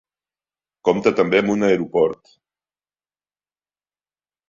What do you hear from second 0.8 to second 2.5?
Compta també amb un aeroport.